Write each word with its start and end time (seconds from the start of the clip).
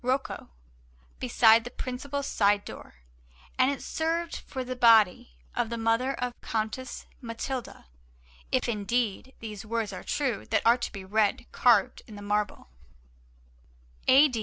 Rocco, 0.03 0.49
beside 1.19 1.63
the 1.63 1.69
principal 1.69 2.23
side 2.23 2.65
door, 2.65 2.95
and 3.59 3.69
it 3.69 3.83
served 3.83 4.37
for 4.47 4.63
the 4.63 4.75
body 4.75 5.33
of 5.55 5.69
the 5.69 5.77
mother 5.77 6.15
of 6.15 6.33
Countess 6.41 7.05
Matilda, 7.21 7.85
if 8.51 8.67
indeed 8.67 9.35
these 9.41 9.63
words 9.63 9.93
are 9.93 10.01
true 10.03 10.47
that 10.47 10.63
are 10.65 10.77
to 10.79 10.91
be 10.91 11.05
read 11.05 11.45
carved 11.51 12.01
in 12.07 12.15
the 12.15 12.23
marble: 12.23 12.67
A. 14.07 14.27